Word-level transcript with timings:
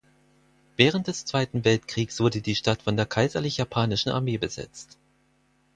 Während 0.77 1.05
des 1.05 1.25
Zweiten 1.25 1.63
Weltkriegs 1.63 2.19
wurde 2.19 2.41
die 2.41 2.55
Stadt 2.55 2.81
von 2.81 2.97
der 2.97 3.05
Kaiserlich 3.05 3.57
Japanischen 3.57 4.09
Armee 4.09 4.39
besetzt. 4.39 4.97